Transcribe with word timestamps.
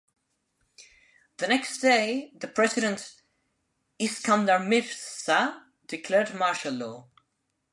The 1.37 1.45
next 1.47 1.77
day, 1.79 2.31
the 2.35 2.47
president 2.47 3.21
Iskandar 3.99 4.57
Mirza 4.67 5.63
declared 5.85 6.33
martial 6.33 6.73
law. 6.73 7.07